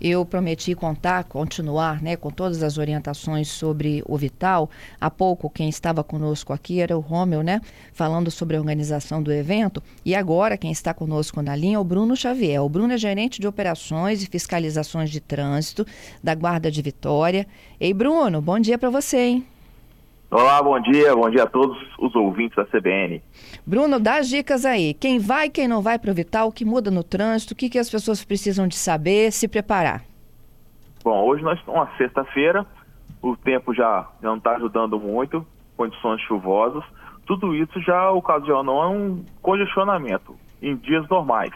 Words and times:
Eu 0.00 0.24
prometi 0.24 0.74
contar, 0.74 1.24
continuar, 1.24 2.02
né, 2.02 2.16
com 2.16 2.30
todas 2.30 2.62
as 2.62 2.78
orientações 2.78 3.48
sobre 3.48 4.02
o 4.06 4.16
Vital. 4.16 4.70
Há 5.00 5.10
pouco 5.10 5.50
quem 5.50 5.68
estava 5.68 6.02
conosco 6.02 6.52
aqui 6.52 6.80
era 6.80 6.96
o 6.96 7.00
Rômel, 7.00 7.42
né, 7.42 7.60
falando 7.92 8.30
sobre 8.30 8.56
a 8.56 8.60
organização 8.60 9.22
do 9.22 9.32
evento. 9.32 9.82
E 10.04 10.14
agora 10.14 10.56
quem 10.56 10.72
está 10.72 10.94
conosco 10.94 11.42
na 11.42 11.54
linha 11.54 11.76
é 11.76 11.78
o 11.78 11.84
Bruno 11.84 12.16
Xavier. 12.16 12.62
O 12.62 12.68
Bruno 12.68 12.94
é 12.94 12.98
gerente 12.98 13.40
de 13.40 13.46
operações 13.46 14.22
e 14.22 14.26
fiscalizações 14.26 15.10
de 15.10 15.20
trânsito 15.20 15.86
da 16.22 16.34
Guarda 16.34 16.70
de 16.70 16.80
Vitória. 16.80 17.46
Ei, 17.78 17.92
Bruno, 17.92 18.40
bom 18.40 18.58
dia 18.58 18.78
para 18.78 18.88
você, 18.88 19.18
hein? 19.18 19.49
Olá, 20.32 20.62
bom 20.62 20.78
dia, 20.78 21.12
bom 21.12 21.28
dia 21.28 21.42
a 21.42 21.46
todos 21.48 21.76
os 21.98 22.14
ouvintes 22.14 22.54
da 22.54 22.64
CBN. 22.64 23.20
Bruno, 23.66 23.98
dá 23.98 24.18
as 24.18 24.28
dicas 24.28 24.64
aí. 24.64 24.94
Quem 24.94 25.18
vai, 25.18 25.50
quem 25.50 25.66
não 25.66 25.82
vai 25.82 25.98
para 25.98 26.12
o 26.12 26.14
Vital, 26.14 26.46
o 26.46 26.52
que 26.52 26.64
muda 26.64 26.88
no 26.88 27.02
trânsito, 27.02 27.52
o 27.52 27.56
que, 27.56 27.68
que 27.68 27.80
as 27.80 27.90
pessoas 27.90 28.24
precisam 28.24 28.68
de 28.68 28.76
saber, 28.76 29.32
se 29.32 29.48
preparar? 29.48 30.04
Bom, 31.02 31.26
hoje 31.26 31.42
nós 31.42 31.58
estamos 31.58 31.80
uma 31.80 31.96
sexta-feira, 31.96 32.64
o 33.20 33.36
tempo 33.36 33.74
já, 33.74 34.06
já 34.22 34.28
não 34.28 34.36
está 34.36 34.54
ajudando 34.54 35.00
muito, 35.00 35.44
condições 35.76 36.20
chuvosas, 36.22 36.84
tudo 37.26 37.52
isso 37.52 37.80
já 37.80 38.12
ocasionou 38.12 38.88
um 38.94 39.24
congestionamento 39.42 40.36
em 40.62 40.76
dias 40.76 41.08
normais. 41.08 41.52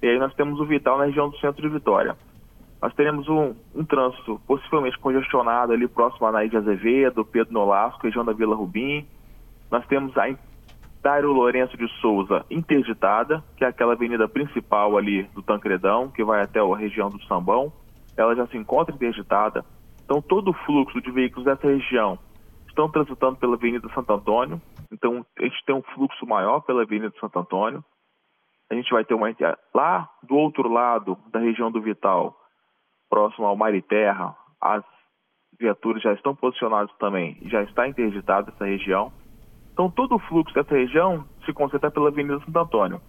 E 0.00 0.06
aí 0.08 0.18
nós 0.18 0.32
temos 0.32 0.58
o 0.58 0.64
Vital 0.64 0.96
na 0.96 1.04
região 1.04 1.28
do 1.28 1.36
centro 1.36 1.60
de 1.60 1.68
Vitória 1.68 2.16
nós 2.84 2.92
teremos 2.92 3.26
um, 3.30 3.54
um 3.74 3.82
trânsito 3.82 4.38
possivelmente 4.46 4.98
congestionado 4.98 5.72
ali 5.72 5.88
próximo 5.88 6.26
a 6.26 6.32
Naí 6.32 6.50
de 6.50 6.58
Azevedo, 6.58 7.24
Pedro 7.24 7.50
Nolasco, 7.50 8.02
região 8.02 8.22
da 8.22 8.34
Vila 8.34 8.54
Rubim. 8.54 9.08
Nós 9.70 9.86
temos 9.86 10.14
a 10.18 10.26
Dário 11.02 11.32
Lourenço 11.32 11.78
de 11.78 11.88
Souza 12.02 12.44
interditada, 12.50 13.42
que 13.56 13.64
é 13.64 13.68
aquela 13.68 13.94
avenida 13.94 14.28
principal 14.28 14.98
ali 14.98 15.22
do 15.32 15.42
Tancredão, 15.42 16.10
que 16.10 16.22
vai 16.22 16.42
até 16.42 16.60
a 16.60 16.76
região 16.76 17.08
do 17.08 17.24
Sambão. 17.24 17.72
Ela 18.18 18.36
já 18.36 18.46
se 18.48 18.58
encontra 18.58 18.94
interditada. 18.94 19.64
Então, 20.04 20.20
todo 20.20 20.50
o 20.50 20.66
fluxo 20.66 21.00
de 21.00 21.10
veículos 21.10 21.46
dessa 21.46 21.66
região 21.66 22.18
estão 22.68 22.90
transitando 22.90 23.36
pela 23.36 23.54
Avenida 23.54 23.88
Santo 23.94 24.12
Antônio. 24.12 24.60
Então, 24.92 25.24
a 25.38 25.42
gente 25.42 25.64
tem 25.64 25.74
um 25.74 25.82
fluxo 25.94 26.26
maior 26.26 26.60
pela 26.60 26.82
Avenida 26.82 27.14
Santo 27.18 27.38
Antônio. 27.38 27.82
A 28.70 28.74
gente 28.74 28.90
vai 28.90 29.06
ter 29.06 29.14
uma. 29.14 29.34
Lá 29.74 30.06
do 30.22 30.36
outro 30.36 30.68
lado 30.68 31.16
da 31.32 31.40
região 31.40 31.72
do 31.72 31.80
Vital, 31.80 32.43
próximo 33.14 33.46
ao 33.46 33.54
Mar 33.54 33.72
e 33.72 33.80
Terra, 33.80 34.34
as 34.60 34.82
viaturas 35.56 36.02
já 36.02 36.12
estão 36.14 36.34
posicionadas 36.34 36.90
também, 36.98 37.38
já 37.44 37.62
está 37.62 37.86
interditada 37.86 38.50
essa 38.52 38.64
região. 38.64 39.12
Então, 39.72 39.88
todo 39.88 40.16
o 40.16 40.18
fluxo 40.18 40.52
dessa 40.52 40.74
região 40.74 41.24
se 41.46 41.52
concentra 41.52 41.92
pela 41.92 42.08
Avenida 42.08 42.40
Santo 42.40 42.58
Antônio. 42.58 43.00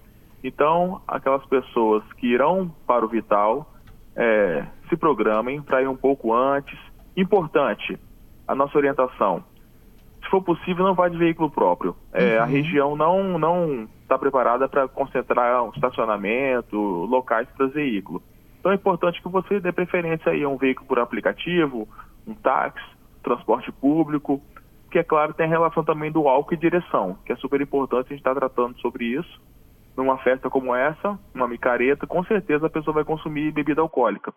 Então, 0.43 1.01
aquelas 1.07 1.43
pessoas 1.47 2.03
que 2.13 2.27
irão 2.27 2.71
para 2.85 3.03
o 3.03 3.07
Vital 3.07 3.67
é, 4.15 4.67
se 4.87 4.95
programem 4.95 5.59
para 5.59 5.81
ir 5.81 5.87
um 5.87 5.97
pouco 5.97 6.31
antes. 6.35 6.77
Importante, 7.17 7.97
a 8.47 8.53
nossa 8.53 8.77
orientação. 8.77 9.43
Se 10.23 10.29
for 10.29 10.43
possível, 10.43 10.85
não 10.85 10.93
vá 10.93 11.09
de 11.09 11.17
veículo 11.17 11.49
próprio. 11.49 11.95
É, 12.13 12.37
uhum. 12.37 12.43
A 12.43 12.45
região 12.45 12.95
não 12.95 13.39
não 13.39 13.87
está 14.03 14.19
preparada 14.19 14.69
para 14.69 14.87
concentrar 14.87 15.63
um 15.63 15.71
estacionamento, 15.71 16.77
locais 16.77 17.47
para 17.57 17.65
veículos. 17.65 18.21
Então 18.65 18.71
é 18.71 18.77
importante 18.77 19.21
que 19.21 19.29
você 19.29 19.59
dê 19.59 19.71
preferência 19.71 20.31
aí 20.31 20.41
a 20.41 20.49
um 20.49 20.57
veículo 20.57 20.87
por 20.87 20.97
aplicativo, 20.97 21.87
um 22.25 22.33
táxi, 22.33 22.83
transporte 23.21 23.71
público, 23.71 24.41
que 24.89 24.97
é 24.97 25.03
claro 25.03 25.35
tem 25.35 25.45
a 25.45 25.49
relação 25.49 25.83
também 25.83 26.11
do 26.11 26.27
álcool 26.27 26.55
e 26.55 26.57
direção, 26.57 27.15
que 27.23 27.31
é 27.31 27.35
super 27.35 27.61
importante 27.61 28.07
a 28.07 28.09
gente 28.09 28.21
estar 28.21 28.33
tá 28.33 28.39
tratando 28.39 28.75
sobre 28.79 29.05
isso. 29.05 29.39
Numa 29.95 30.17
festa 30.17 30.49
como 30.49 30.73
essa, 30.73 31.15
uma 31.31 31.47
micareta, 31.47 32.07
com 32.07 32.23
certeza 32.23 32.65
a 32.65 32.69
pessoa 32.71 32.95
vai 32.95 33.03
consumir 33.03 33.51
bebida 33.51 33.81
alcoólica. 33.81 34.33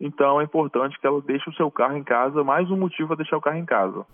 Então 0.00 0.40
é 0.40 0.44
importante 0.44 0.98
que 0.98 1.06
ela 1.06 1.22
deixe 1.22 1.48
o 1.48 1.54
seu 1.54 1.70
carro 1.70 1.96
em 1.96 2.02
casa, 2.02 2.42
mais 2.42 2.68
um 2.72 2.76
motivo 2.76 3.06
para 3.06 3.18
deixar 3.18 3.36
o 3.36 3.40
carro 3.40 3.58
em 3.58 3.64
casa. 3.64 4.04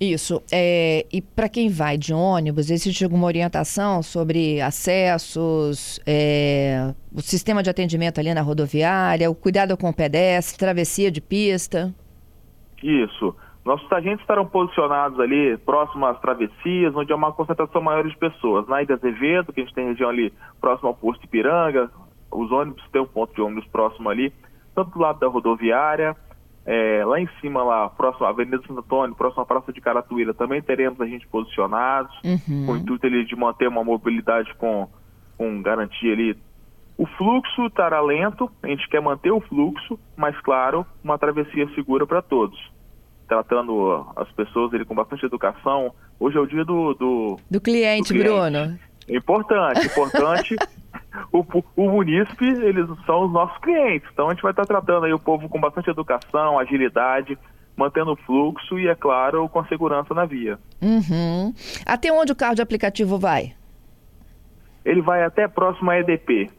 Isso. 0.00 0.42
É, 0.50 1.04
e 1.12 1.20
para 1.20 1.46
quem 1.46 1.68
vai 1.68 1.98
de 1.98 2.14
ônibus, 2.14 2.70
existe 2.70 3.04
alguma 3.04 3.26
orientação 3.26 4.02
sobre 4.02 4.58
acessos, 4.58 6.00
é, 6.06 6.94
o 7.14 7.20
sistema 7.20 7.62
de 7.62 7.68
atendimento 7.68 8.18
ali 8.18 8.32
na 8.32 8.40
rodoviária, 8.40 9.30
o 9.30 9.34
cuidado 9.34 9.76
com 9.76 9.90
o 9.90 9.94
pedestre, 9.94 10.58
travessia 10.58 11.10
de 11.10 11.20
pista? 11.20 11.94
Isso. 12.82 13.36
Nossos 13.62 13.92
agentes 13.92 14.22
estarão 14.22 14.46
posicionados 14.46 15.20
ali 15.20 15.58
próximo 15.58 16.06
às 16.06 16.18
travessias, 16.18 16.96
onde 16.96 17.12
há 17.12 17.16
uma 17.16 17.32
concentração 17.32 17.82
maior 17.82 18.08
de 18.08 18.16
pessoas. 18.16 18.66
Na 18.66 18.82
Ilha 18.82 18.94
Azevedo, 18.94 19.52
que 19.52 19.60
a 19.60 19.64
gente 19.64 19.74
tem 19.74 19.88
região 19.88 20.08
ali 20.08 20.32
próximo 20.58 20.88
ao 20.88 20.94
posto 20.94 21.22
Ipiranga, 21.26 21.90
os 22.32 22.50
ônibus 22.50 22.82
têm 22.90 23.02
um 23.02 23.06
ponto 23.06 23.34
de 23.34 23.42
ônibus 23.42 23.66
próximo 23.66 24.08
ali, 24.08 24.32
tanto 24.74 24.92
do 24.92 24.98
lado 24.98 25.20
da 25.20 25.28
rodoviária, 25.28 26.16
é, 26.66 27.04
lá 27.04 27.20
em 27.20 27.28
cima, 27.40 27.62
lá, 27.62 27.88
próximo 27.88 28.26
à 28.26 28.30
Avenida 28.30 28.58
Santo 28.58 28.80
Antônio, 28.80 29.16
próximo 29.16 29.42
à 29.42 29.46
Praça 29.46 29.72
de 29.72 29.80
Caratuíra, 29.80 30.34
também 30.34 30.60
teremos 30.60 31.00
a 31.00 31.06
gente 31.06 31.26
posicionados, 31.26 32.14
uhum. 32.24 32.66
com 32.66 32.72
o 32.72 32.76
intuito 32.76 33.06
ali 33.06 33.24
de 33.24 33.34
manter 33.34 33.68
uma 33.68 33.82
mobilidade 33.82 34.54
com, 34.54 34.88
com 35.36 35.62
garantia 35.62 36.12
ali. 36.12 36.36
O 36.98 37.06
fluxo 37.06 37.66
estará 37.66 38.00
lento, 38.02 38.50
a 38.62 38.68
gente 38.68 38.86
quer 38.88 39.00
manter 39.00 39.30
o 39.30 39.40
fluxo, 39.40 39.98
mas 40.16 40.38
claro, 40.42 40.84
uma 41.02 41.18
travessia 41.18 41.66
segura 41.74 42.06
para 42.06 42.20
todos. 42.20 42.58
Tratando 43.26 44.06
as 44.16 44.30
pessoas 44.32 44.74
ali 44.74 44.84
com 44.84 44.94
bastante 44.94 45.24
educação. 45.24 45.94
Hoje 46.18 46.36
é 46.36 46.40
o 46.40 46.46
dia 46.46 46.64
do. 46.64 46.92
Do, 46.94 47.36
do 47.48 47.60
cliente, 47.60 48.12
do 48.12 48.18
cliente. 48.18 48.28
Bruno. 48.28 48.78
Importante, 49.08 49.86
importante. 49.86 50.56
o, 51.32 51.44
o 51.76 51.90
munícipe, 51.90 52.44
eles 52.44 52.86
são 53.06 53.26
os 53.26 53.32
nossos 53.32 53.56
clientes. 53.58 54.08
Então 54.12 54.28
a 54.28 54.30
gente 54.32 54.42
vai 54.42 54.52
estar 54.52 54.66
tratando 54.66 55.06
aí 55.06 55.12
o 55.12 55.18
povo 55.18 55.48
com 55.48 55.60
bastante 55.60 55.90
educação, 55.90 56.58
agilidade, 56.58 57.38
mantendo 57.76 58.12
o 58.12 58.16
fluxo 58.16 58.78
e, 58.78 58.88
é 58.88 58.94
claro, 58.94 59.48
com 59.48 59.64
segurança 59.66 60.12
na 60.12 60.24
via. 60.24 60.58
Uhum. 60.82 61.54
Até 61.86 62.12
onde 62.12 62.32
o 62.32 62.36
carro 62.36 62.54
de 62.54 62.62
aplicativo 62.62 63.18
vai? 63.18 63.54
Ele 64.84 65.00
vai 65.00 65.22
até 65.22 65.46
próximo 65.46 65.90
à 65.90 65.98
EDP. 65.98 66.50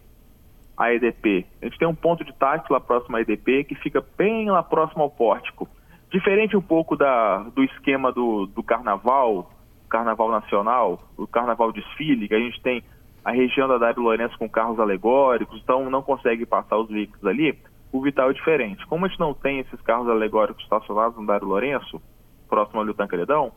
A 0.78 0.94
EDP. 0.94 1.46
A 1.62 1.66
gente 1.66 1.78
tem 1.78 1.88
um 1.88 1.96
ponto 1.96 2.24
de 2.24 2.34
táxi 2.34 2.72
lá 2.72 2.80
próximo 2.80 3.18
à 3.18 3.22
EDP 3.22 3.66
que 3.66 3.76
fica 3.76 4.04
bem 4.18 4.50
lá 4.50 4.64
próximo 4.64 5.04
ao 5.04 5.10
pórtico. 5.10 5.68
Diferente 6.10 6.58
um 6.58 6.62
pouco 6.62 6.96
da, 6.96 7.40
do 7.40 7.64
esquema 7.64 8.12
do, 8.12 8.46
do 8.48 8.64
carnaval, 8.64 9.52
carnaval 9.90 10.32
nacional, 10.32 11.04
o 11.18 11.28
carnaval 11.28 11.72
desfile, 11.72 12.28
que 12.28 12.34
a 12.36 12.40
gente 12.40 12.62
tem 12.62 12.84
a 13.24 13.32
região 13.32 13.68
da 13.68 13.78
Dário 13.78 14.02
Lourenço 14.02 14.38
com 14.38 14.50
carros 14.50 14.80
alegóricos, 14.80 15.62
então 15.62 15.90
não 15.90 16.02
consegue 16.02 16.46
passar 16.46 16.78
os 16.78 16.90
veículos 16.90 17.26
ali, 17.26 17.58
o 17.92 18.02
Vital 18.02 18.30
é 18.30 18.34
diferente. 18.34 18.86
Como 18.88 19.06
a 19.06 19.08
gente 19.08 19.20
não 19.20 19.34
tem 19.34 19.60
esses 19.60 19.80
carros 19.82 20.10
alegóricos 20.10 20.64
estacionados 20.64 21.18
no 21.18 21.26
Dário 21.26 21.48
Lourenço, 21.48 22.02
próximo 22.50 22.82
ali 22.82 22.90
ao 22.90 22.96
Tancredão, 22.96 23.52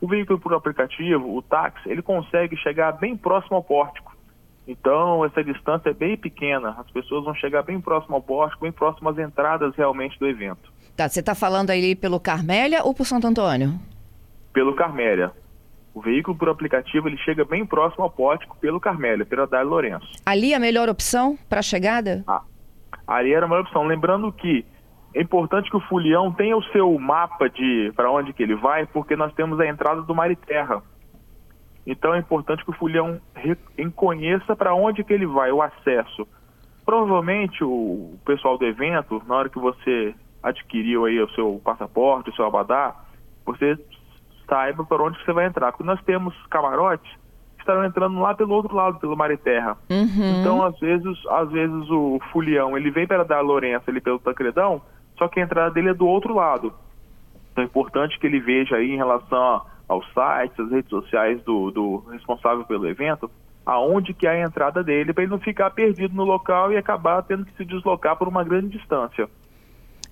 o 0.00 0.08
veículo 0.08 0.38
por 0.38 0.52
aplicativo, 0.54 1.36
o 1.36 1.42
táxi, 1.42 1.88
ele 1.88 2.02
consegue 2.02 2.56
chegar 2.56 2.92
bem 2.92 3.16
próximo 3.16 3.56
ao 3.56 3.62
pórtico. 3.62 4.14
Então, 4.66 5.24
essa 5.24 5.44
distância 5.44 5.90
é 5.90 5.94
bem 5.94 6.16
pequena. 6.16 6.74
As 6.78 6.90
pessoas 6.90 7.24
vão 7.24 7.34
chegar 7.34 7.62
bem 7.62 7.80
próximo 7.80 8.16
ao 8.16 8.22
pórtico, 8.22 8.62
bem 8.62 8.72
próximo 8.72 9.10
às 9.10 9.18
entradas 9.18 9.74
realmente 9.76 10.18
do 10.18 10.26
evento. 10.26 10.72
Tá, 10.96 11.08
você 11.08 11.20
está 11.20 11.34
falando 11.34 11.70
aí 11.70 11.94
pelo 11.94 12.18
Carmélia 12.18 12.82
ou 12.82 12.94
por 12.94 13.04
Santo 13.04 13.26
Antônio? 13.26 13.78
Pelo 14.52 14.74
Carmélia. 14.74 15.32
O 15.94 16.00
veículo 16.00 16.36
por 16.36 16.48
aplicativo 16.48 17.08
ele 17.08 17.16
chega 17.18 17.44
bem 17.44 17.64
próximo 17.64 18.02
ao 18.02 18.10
pórtico 18.10 18.56
pelo 18.58 18.80
Carmélia, 18.80 19.24
pela 19.24 19.46
Dário 19.46 19.70
Lourenço. 19.70 20.10
Ali 20.26 20.52
é 20.52 20.56
a 20.56 20.60
melhor 20.60 20.88
opção 20.88 21.38
para 21.48 21.60
a 21.60 21.62
chegada? 21.62 22.24
Ah, 22.26 22.42
ali 23.06 23.32
era 23.32 23.46
a 23.46 23.48
melhor 23.48 23.62
opção. 23.62 23.86
Lembrando 23.86 24.32
que 24.32 24.66
é 25.14 25.22
importante 25.22 25.70
que 25.70 25.76
o 25.76 25.80
Fulião 25.80 26.32
tenha 26.32 26.56
o 26.56 26.64
seu 26.64 26.98
mapa 26.98 27.48
de 27.48 27.92
para 27.94 28.10
onde 28.10 28.32
que 28.32 28.42
ele 28.42 28.56
vai, 28.56 28.84
porque 28.86 29.14
nós 29.14 29.32
temos 29.34 29.60
a 29.60 29.66
entrada 29.66 30.02
do 30.02 30.14
Mar 30.14 30.30
e 30.32 30.36
Terra. 30.36 30.82
Então 31.86 32.12
é 32.12 32.18
importante 32.18 32.64
que 32.64 32.70
o 32.70 32.74
Fulião 32.74 33.20
conheça 33.94 34.56
para 34.56 34.74
onde 34.74 35.04
que 35.04 35.12
ele 35.12 35.26
vai, 35.26 35.52
o 35.52 35.62
acesso. 35.62 36.26
Provavelmente 36.84 37.62
o 37.62 38.18
pessoal 38.24 38.58
do 38.58 38.66
evento, 38.66 39.22
na 39.28 39.36
hora 39.36 39.48
que 39.48 39.58
você 39.58 40.12
adquiriu 40.42 41.04
aí 41.04 41.20
o 41.20 41.30
seu 41.30 41.60
passaporte, 41.64 42.30
o 42.30 42.34
seu 42.34 42.46
abadá, 42.46 42.96
você 43.46 43.78
saiba 44.48 44.84
por 44.84 45.00
onde 45.00 45.22
você 45.22 45.32
vai 45.32 45.46
entrar. 45.46 45.72
Porque 45.72 45.84
nós 45.84 46.02
temos 46.04 46.34
camarotes 46.50 47.10
que 47.56 47.60
estarão 47.60 47.84
entrando 47.84 48.18
lá 48.20 48.34
pelo 48.34 48.54
outro 48.54 48.74
lado, 48.74 48.98
pelo 48.98 49.16
mar 49.16 49.30
e 49.30 49.36
terra. 49.36 49.76
Uhum. 49.90 50.40
Então, 50.40 50.64
às 50.64 50.78
vezes, 50.78 51.26
às 51.28 51.50
vezes 51.50 51.90
o 51.90 52.18
fulião, 52.32 52.76
ele 52.76 52.90
vem 52.90 53.06
para 53.06 53.24
dar 53.24 53.40
Lourenço 53.40 53.88
ali 53.88 54.00
pelo 54.00 54.18
Tancredão, 54.18 54.82
só 55.16 55.28
que 55.28 55.40
a 55.40 55.42
entrada 55.42 55.70
dele 55.72 55.90
é 55.90 55.94
do 55.94 56.06
outro 56.06 56.34
lado. 56.34 56.72
Então 57.52 57.62
é 57.62 57.66
importante 57.66 58.18
que 58.18 58.26
ele 58.26 58.40
veja 58.40 58.76
aí 58.76 58.90
em 58.90 58.96
relação 58.96 59.62
aos 59.88 60.04
sites, 60.06 60.58
às 60.58 60.70
redes 60.70 60.90
sociais 60.90 61.40
do, 61.44 61.70
do 61.70 61.98
responsável 62.10 62.64
pelo 62.64 62.88
evento, 62.88 63.30
aonde 63.64 64.12
que 64.12 64.26
é 64.26 64.30
a 64.30 64.46
entrada 64.46 64.82
dele, 64.82 65.12
para 65.12 65.22
ele 65.22 65.30
não 65.30 65.38
ficar 65.38 65.70
perdido 65.70 66.14
no 66.14 66.24
local 66.24 66.72
e 66.72 66.76
acabar 66.76 67.22
tendo 67.22 67.44
que 67.44 67.56
se 67.56 67.64
deslocar 67.64 68.16
por 68.16 68.26
uma 68.26 68.42
grande 68.42 68.76
distância. 68.76 69.28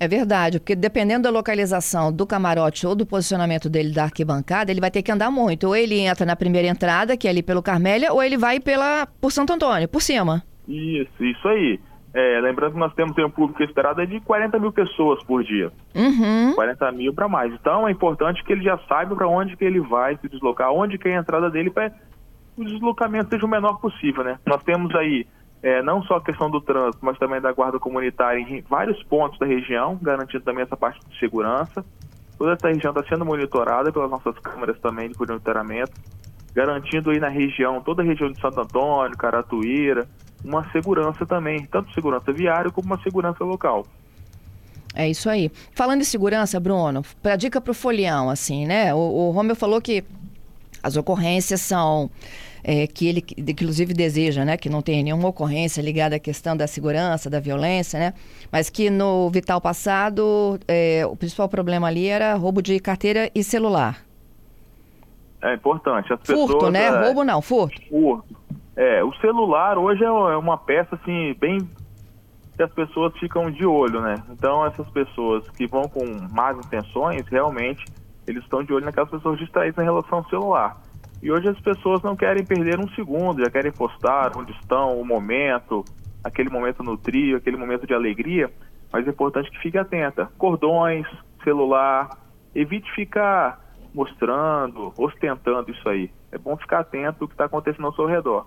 É 0.02 0.08
verdade, 0.08 0.58
porque 0.58 0.74
dependendo 0.74 1.22
da 1.22 1.30
localização 1.30 2.12
do 2.12 2.26
camarote 2.26 2.84
ou 2.84 2.92
do 2.92 3.06
posicionamento 3.06 3.70
dele 3.70 3.94
da 3.94 4.02
arquibancada, 4.02 4.72
ele 4.72 4.80
vai 4.80 4.90
ter 4.90 5.00
que 5.00 5.12
andar 5.12 5.30
muito. 5.30 5.68
Ou 5.68 5.76
ele 5.76 6.00
entra 6.00 6.26
na 6.26 6.34
primeira 6.34 6.66
entrada, 6.66 7.16
que 7.16 7.28
é 7.28 7.30
ali 7.30 7.40
pelo 7.40 7.62
Carmélia, 7.62 8.12
ou 8.12 8.20
ele 8.20 8.36
vai 8.36 8.58
pela 8.58 9.06
por 9.20 9.30
Santo 9.30 9.52
Antônio, 9.52 9.88
por 9.88 10.02
cima. 10.02 10.42
Isso, 10.66 11.24
isso 11.24 11.46
aí. 11.46 11.78
É, 12.12 12.40
lembrando 12.40 12.72
que 12.72 12.80
nós 12.80 12.92
temos 12.94 13.16
um 13.16 13.30
público 13.30 13.62
esperado 13.62 14.00
é 14.02 14.06
de 14.06 14.18
40 14.22 14.58
mil 14.58 14.72
pessoas 14.72 15.22
por 15.22 15.44
dia. 15.44 15.70
Uhum. 15.94 16.52
40 16.56 16.90
mil 16.90 17.14
para 17.14 17.28
mais. 17.28 17.54
Então 17.54 17.86
é 17.86 17.92
importante 17.92 18.42
que 18.42 18.52
ele 18.52 18.64
já 18.64 18.76
saiba 18.88 19.14
para 19.14 19.28
onde 19.28 19.56
que 19.56 19.64
ele 19.64 19.78
vai 19.78 20.16
se 20.16 20.28
deslocar, 20.28 20.72
onde 20.72 20.98
que 20.98 21.08
é 21.08 21.16
a 21.16 21.20
entrada 21.20 21.48
dele 21.48 21.70
para 21.70 21.92
o 22.56 22.64
deslocamento 22.64 23.30
seja 23.30 23.46
o 23.46 23.48
menor 23.48 23.74
possível, 23.74 24.24
né? 24.24 24.36
Nós 24.44 24.64
temos 24.64 24.92
aí 24.96 25.28
é, 25.62 25.80
não 25.82 26.02
só 26.02 26.16
a 26.16 26.20
questão 26.20 26.50
do 26.50 26.60
trânsito, 26.60 26.98
mas 27.04 27.16
também 27.18 27.40
da 27.40 27.52
guarda 27.52 27.78
comunitária 27.78 28.40
em 28.40 28.60
vários 28.62 29.00
pontos 29.04 29.38
da 29.38 29.46
região, 29.46 29.98
garantindo 30.02 30.42
também 30.42 30.64
essa 30.64 30.76
parte 30.76 31.00
de 31.08 31.18
segurança. 31.18 31.84
Toda 32.36 32.54
essa 32.54 32.68
região 32.68 32.92
está 32.92 33.04
sendo 33.08 33.24
monitorada 33.24 33.92
pelas 33.92 34.10
nossas 34.10 34.36
câmeras 34.40 34.78
também 34.80 35.08
de 35.08 35.18
monitoramento, 35.18 35.92
garantindo 36.52 37.10
aí 37.10 37.20
na 37.20 37.28
região, 37.28 37.80
toda 37.80 38.02
a 38.02 38.04
região 38.04 38.30
de 38.32 38.40
Santo 38.40 38.60
Antônio, 38.60 39.16
Caratuíra, 39.16 40.08
uma 40.44 40.68
segurança 40.72 41.24
também, 41.24 41.64
tanto 41.66 41.92
segurança 41.94 42.32
viária 42.32 42.70
como 42.70 42.86
uma 42.86 43.00
segurança 43.00 43.44
local. 43.44 43.86
É 44.94 45.08
isso 45.08 45.30
aí. 45.30 45.50
Falando 45.74 46.00
em 46.00 46.04
segurança, 46.04 46.58
Bruno, 46.58 47.02
para 47.22 47.36
dica 47.36 47.60
para 47.60 47.70
o 47.70 47.74
folião, 47.74 48.28
assim, 48.28 48.66
né? 48.66 48.92
O, 48.92 48.98
o 48.98 49.30
Romeu 49.30 49.54
falou 49.54 49.80
que 49.80 50.04
as 50.82 50.96
ocorrências 50.96 51.60
são 51.60 52.10
é, 52.64 52.86
que 52.86 53.08
ele 53.08 53.24
inclusive 53.38 53.92
deseja, 53.92 54.44
né, 54.44 54.56
que 54.56 54.68
não 54.68 54.82
tenha 54.82 55.02
nenhuma 55.02 55.28
ocorrência 55.28 55.82
ligada 55.82 56.16
à 56.16 56.18
questão 56.18 56.56
da 56.56 56.66
segurança, 56.66 57.28
da 57.28 57.40
violência, 57.40 57.98
né, 57.98 58.14
mas 58.50 58.70
que 58.70 58.90
no 58.90 59.30
Vital 59.30 59.60
passado 59.60 60.58
é, 60.68 61.04
o 61.06 61.16
principal 61.16 61.48
problema 61.48 61.88
ali 61.88 62.06
era 62.06 62.34
roubo 62.34 62.62
de 62.62 62.78
carteira 62.78 63.30
e 63.34 63.42
celular. 63.42 64.04
É 65.42 65.54
importante. 65.54 66.12
As 66.12 66.20
furto, 66.24 66.54
pessoas, 66.54 66.72
né? 66.72 66.84
É, 66.84 67.04
roubo 67.04 67.24
não, 67.24 67.42
furto. 67.42 67.80
Furto. 67.88 68.36
É, 68.76 69.02
o 69.02 69.12
celular 69.14 69.76
hoje 69.76 70.02
é, 70.04 70.06
é 70.06 70.36
uma 70.36 70.56
peça 70.56 70.94
assim 70.94 71.34
bem 71.38 71.58
que 72.56 72.62
as 72.62 72.72
pessoas 72.72 73.12
ficam 73.18 73.50
de 73.50 73.66
olho, 73.66 74.00
né? 74.00 74.14
Então 74.30 74.64
essas 74.64 74.88
pessoas 74.90 75.48
que 75.50 75.66
vão 75.66 75.82
com 75.82 76.04
más 76.30 76.56
intenções, 76.58 77.26
realmente 77.26 77.84
eles 78.26 78.42
estão 78.44 78.62
de 78.62 78.72
olho 78.72 78.84
naquelas 78.84 79.10
pessoas 79.10 79.38
distraídas 79.38 79.78
em 79.82 79.86
relação 79.86 80.18
ao 80.18 80.28
celular. 80.28 80.80
E 81.22 81.30
hoje 81.30 81.48
as 81.48 81.60
pessoas 81.60 82.02
não 82.02 82.16
querem 82.16 82.44
perder 82.44 82.80
um 82.80 82.88
segundo, 82.90 83.44
já 83.44 83.50
querem 83.50 83.70
postar 83.70 84.36
onde 84.36 84.50
estão, 84.52 85.00
o 85.00 85.04
momento, 85.04 85.84
aquele 86.24 86.50
momento 86.50 86.82
no 86.82 86.96
trio, 86.96 87.36
aquele 87.36 87.56
momento 87.56 87.86
de 87.86 87.94
alegria, 87.94 88.50
mas 88.92 89.06
é 89.06 89.10
importante 89.10 89.50
que 89.50 89.58
fique 89.58 89.78
atenta. 89.78 90.28
Cordões, 90.36 91.06
celular, 91.44 92.10
evite 92.54 92.90
ficar 92.92 93.62
mostrando, 93.94 94.92
ostentando 94.96 95.70
isso 95.70 95.88
aí. 95.88 96.10
É 96.32 96.38
bom 96.38 96.56
ficar 96.56 96.80
atento 96.80 97.22
ao 97.22 97.28
que 97.28 97.34
está 97.34 97.44
acontecendo 97.44 97.86
ao 97.86 97.94
seu 97.94 98.06
redor. 98.06 98.46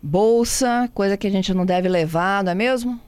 Bolsa, 0.00 0.88
coisa 0.94 1.16
que 1.16 1.26
a 1.26 1.30
gente 1.30 1.52
não 1.52 1.66
deve 1.66 1.88
levar, 1.88 2.44
não 2.44 2.52
é 2.52 2.54
mesmo? 2.54 3.00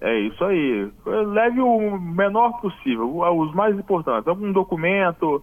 É 0.00 0.18
isso 0.20 0.42
aí. 0.44 0.90
Leve 1.04 1.60
o 1.60 1.98
menor 1.98 2.60
possível, 2.60 3.18
os 3.18 3.54
mais 3.54 3.76
importantes. 3.78 4.26
Algum 4.28 4.50
documento, 4.50 5.42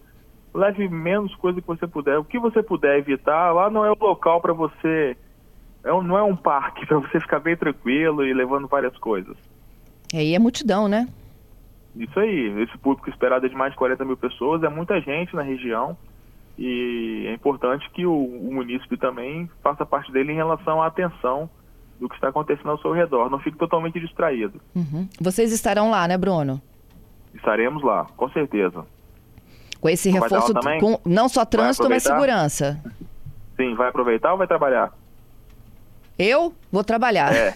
leve 0.56 0.88
menos 0.88 1.34
coisa 1.36 1.60
que 1.60 1.66
você 1.66 1.86
puder. 1.86 2.18
O 2.18 2.24
que 2.24 2.38
você 2.38 2.62
puder 2.62 2.98
evitar, 2.98 3.52
lá 3.52 3.70
não 3.70 3.84
é 3.84 3.90
o 3.90 3.96
local 3.98 4.40
para 4.40 4.52
você. 4.52 5.16
É 5.84 5.92
um, 5.92 6.02
não 6.02 6.16
é 6.16 6.22
um 6.22 6.34
parque 6.34 6.84
para 6.86 6.98
você 6.98 7.20
ficar 7.20 7.38
bem 7.38 7.56
tranquilo 7.56 8.24
e 8.24 8.32
levando 8.32 8.66
várias 8.66 8.96
coisas. 8.98 9.36
E 10.12 10.18
aí 10.18 10.34
é 10.34 10.38
multidão, 10.38 10.88
né? 10.88 11.08
Isso 11.94 12.18
aí. 12.18 12.62
Esse 12.62 12.76
público 12.78 13.08
esperado 13.10 13.46
é 13.46 13.48
de 13.48 13.54
mais 13.54 13.72
de 13.72 13.78
40 13.78 14.04
mil 14.04 14.16
pessoas, 14.16 14.62
é 14.62 14.68
muita 14.68 15.00
gente 15.00 15.34
na 15.34 15.42
região. 15.42 15.96
E 16.58 17.26
é 17.28 17.34
importante 17.34 17.88
que 17.90 18.06
o, 18.06 18.14
o 18.14 18.54
munícipe 18.54 18.96
também 18.96 19.48
faça 19.62 19.84
parte 19.84 20.10
dele 20.10 20.32
em 20.32 20.36
relação 20.36 20.82
à 20.82 20.86
atenção 20.86 21.50
do 22.00 22.08
que 22.08 22.14
está 22.14 22.28
acontecendo 22.28 22.70
ao 22.70 22.78
seu 22.78 22.92
redor. 22.92 23.30
Não 23.30 23.38
fique 23.38 23.58
totalmente 23.58 24.00
distraído. 24.00 24.60
Uhum. 24.74 25.06
Vocês 25.20 25.52
estarão 25.52 25.90
lá, 25.90 26.08
né, 26.08 26.16
Bruno? 26.16 26.60
Estaremos 27.34 27.82
lá, 27.82 28.06
com 28.16 28.28
certeza. 28.30 28.86
Com 29.86 29.90
esse 29.90 30.10
reforço, 30.10 30.52
com 30.80 31.00
não 31.04 31.28
só 31.28 31.44
trânsito, 31.44 31.88
mas 31.88 32.02
segurança. 32.02 32.82
Sim, 33.56 33.76
vai 33.76 33.88
aproveitar 33.88 34.32
ou 34.32 34.38
vai 34.38 34.48
trabalhar? 34.48 34.92
Eu 36.18 36.52
vou 36.72 36.82
trabalhar. 36.82 37.32
É. 37.32 37.54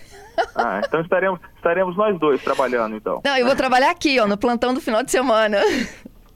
Ah, 0.55 0.81
então 0.87 1.01
estaremos, 1.01 1.41
estaremos 1.57 1.97
nós 1.97 2.19
dois 2.21 2.41
trabalhando, 2.41 2.95
então. 2.95 3.21
Não, 3.25 3.37
eu 3.37 3.45
vou 3.45 3.57
trabalhar 3.57 3.91
aqui, 3.91 4.21
ó, 4.21 4.29
no 4.29 4.39
plantão 4.39 4.73
do 4.73 4.81
final 4.81 5.03
de 5.03 5.11
semana. 5.11 5.59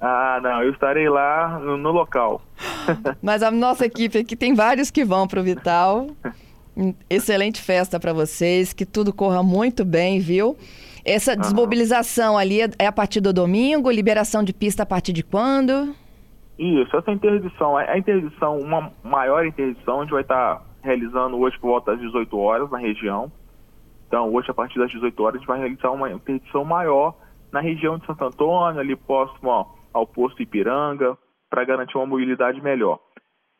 Ah, 0.01 0.41
não, 0.43 0.63
eu 0.65 0.73
estarei 0.73 1.09
lá 1.09 1.61
no, 1.61 1.77
no 1.77 1.93
local. 1.93 2.43
Mas 3.23 3.43
a 3.43 3.51
nossa 3.53 3.87
equipe 3.87 4.19
aqui 4.19 4.35
tem 4.35 4.53
vários 4.53 4.91
que 4.91 5.05
vão 5.05 5.29
pro 5.29 5.43
Vital. 5.43 6.09
Excelente 7.09 7.63
festa 7.63 8.01
para 8.01 8.13
vocês, 8.13 8.73
que 8.73 8.85
tudo 8.85 9.13
corra 9.13 9.43
muito 9.45 9.85
bem, 9.85 10.19
viu? 10.19 10.59
Essa 11.05 11.37
desmobilização 11.37 12.39
ali 12.39 12.63
é- 12.63 12.71
é 12.79 12.87
a 12.87 12.93
partir 12.93 13.21
do 13.21 13.33
domingo, 13.33 13.91
liberação 13.91 14.43
de 14.43 14.55
pista 14.55 14.85
a 14.85 14.87
partir 14.87 15.13
de 15.13 15.23
quando? 15.23 15.95
Isso, 16.59 16.97
essa 16.97 17.11
interdição, 17.11 17.77
a 17.77 17.99
interdição, 17.99 18.59
uma 18.59 18.93
maior 19.03 19.45
interdição, 19.45 20.01
a 20.01 20.03
gente 20.05 20.13
vai 20.13 20.23
estar 20.23 20.63
realizando 20.83 21.37
hoje 21.39 21.59
por 21.59 21.69
volta 21.69 21.93
das 21.93 22.01
18 22.01 22.39
horas 22.39 22.71
na 22.71 22.79
região. 22.79 23.31
Então, 24.07 24.33
hoje, 24.33 24.51
a 24.51 24.55
partir 24.55 24.79
das 24.79 24.91
18 24.91 25.21
horas, 25.23 25.37
a 25.37 25.39
gente 25.39 25.49
vai 25.49 25.59
realizar 25.59 25.91
uma 25.91 26.11
interdição 26.11 26.65
maior 26.65 27.15
na 27.53 27.61
região 27.61 27.99
de 27.99 28.07
Santo 28.07 28.25
Antônio, 28.25 28.81
ali 28.81 28.95
próximo 28.95 29.51
ó, 29.51 29.67
ao 29.93 30.07
posto 30.07 30.43
Ipiranga, 30.43 31.17
para 31.51 31.65
garantir 31.65 31.97
uma 31.97 32.07
mobilidade 32.07 32.61
melhor. 32.63 32.99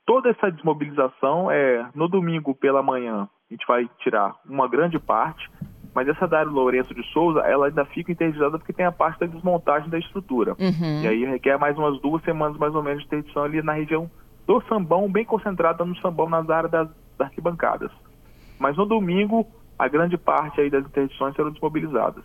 Toda 0.07 0.31
essa 0.31 0.51
desmobilização 0.51 1.51
é 1.51 1.89
no 1.95 2.09
domingo 2.09 2.55
pela 2.55 2.83
manhã, 2.83 3.29
a 3.51 3.55
gente 3.55 3.67
vai 3.67 3.89
tirar 4.01 4.37
uma 4.49 4.69
grande 4.69 4.99
parte, 4.99 5.51
mas 5.95 6.09
essa 6.09 6.27
Dário 6.27 6.51
Lourenço 6.51 6.93
de 6.93 7.03
Souza, 7.13 7.41
ela 7.41 7.67
ainda 7.67 7.85
fica 7.85 8.11
interditada 8.11 8.59
porque 8.59 8.73
tem 8.73 8.85
a 8.85 8.93
parte 8.93 9.21
da 9.21 9.27
desmontagem 9.27 9.89
da 9.89 9.99
estrutura. 9.99 10.57
Uhum. 10.59 11.03
E 11.03 11.07
aí 11.07 11.25
requer 11.25 11.57
mais 11.57 11.79
umas 11.79 12.01
duas 12.01 12.23
semanas 12.25 12.59
mais 12.59 12.75
ou 12.75 12.83
menos 12.83 13.01
de 13.01 13.07
interdição 13.07 13.45
ali 13.45 13.63
na 13.63 13.75
região 13.75 14.11
do 14.47 14.61
Sambão, 14.69 15.11
bem 15.11 15.25
concentrada 15.25 15.85
no 15.85 15.97
Sambão, 15.99 16.29
nas 16.29 16.51
áreas 16.51 16.71
das, 16.71 16.89
das 17.17 17.29
arquibancadas. 17.29 17.91
Mas 18.59 18.77
no 18.77 18.85
domingo, 18.85 19.47
a 19.79 19.87
grande 19.87 20.19
parte 20.19 20.61
aí 20.61 20.69
das 20.69 20.85
interdições 20.85 21.35
serão 21.37 21.51
desmobilizadas. 21.51 22.25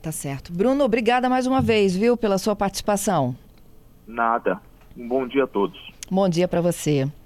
Tá 0.00 0.12
certo. 0.12 0.52
Bruno, 0.52 0.84
obrigada 0.84 1.28
mais 1.28 1.46
uma 1.46 1.60
vez, 1.60 1.96
viu, 1.96 2.16
pela 2.16 2.38
sua 2.38 2.54
participação. 2.54 3.34
Nada. 4.06 4.60
Um 4.96 5.08
bom 5.08 5.26
dia 5.26 5.44
a 5.44 5.46
todos. 5.46 5.78
Bom 6.10 6.28
dia 6.28 6.46
para 6.46 6.60
você. 6.60 7.10